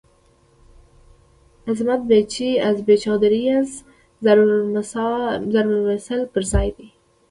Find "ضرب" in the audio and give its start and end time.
4.23-4.47